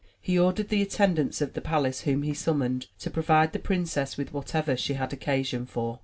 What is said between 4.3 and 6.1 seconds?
whatever she had occasion for.